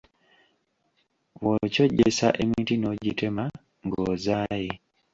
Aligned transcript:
Bw’okyojjesa 1.39 2.27
emiti 2.43 2.75
n’ogitema 2.77 3.43
ng’ozaaye. 3.85 4.69